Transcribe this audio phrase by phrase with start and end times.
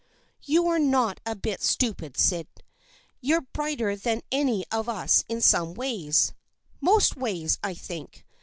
[0.41, 2.47] "You're not a bit stupid, Syd.
[3.19, 6.33] You're brighter than any of us in some ways.
[6.79, 8.25] Most ways, I think.